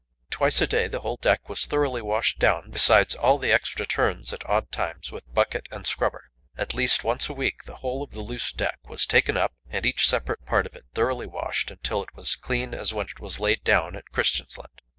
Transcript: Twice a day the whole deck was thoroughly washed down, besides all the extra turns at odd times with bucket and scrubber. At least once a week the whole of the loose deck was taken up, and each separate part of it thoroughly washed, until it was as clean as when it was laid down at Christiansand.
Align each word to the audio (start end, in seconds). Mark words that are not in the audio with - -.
Twice 0.31 0.59
a 0.61 0.65
day 0.65 0.87
the 0.87 1.01
whole 1.01 1.17
deck 1.17 1.47
was 1.47 1.67
thoroughly 1.67 2.01
washed 2.01 2.39
down, 2.39 2.71
besides 2.71 3.13
all 3.13 3.37
the 3.37 3.51
extra 3.51 3.85
turns 3.85 4.33
at 4.33 4.43
odd 4.49 4.71
times 4.71 5.11
with 5.11 5.31
bucket 5.31 5.67
and 5.69 5.85
scrubber. 5.85 6.31
At 6.57 6.73
least 6.73 7.03
once 7.03 7.29
a 7.29 7.33
week 7.33 7.65
the 7.65 7.75
whole 7.75 8.01
of 8.01 8.09
the 8.09 8.21
loose 8.21 8.51
deck 8.51 8.79
was 8.85 9.05
taken 9.05 9.37
up, 9.37 9.53
and 9.69 9.85
each 9.85 10.07
separate 10.07 10.43
part 10.43 10.65
of 10.65 10.75
it 10.75 10.85
thoroughly 10.95 11.27
washed, 11.27 11.69
until 11.69 12.01
it 12.01 12.15
was 12.15 12.29
as 12.29 12.35
clean 12.35 12.73
as 12.73 12.95
when 12.95 13.09
it 13.09 13.19
was 13.19 13.39
laid 13.39 13.63
down 13.63 13.95
at 13.95 14.09
Christiansand. 14.11 14.81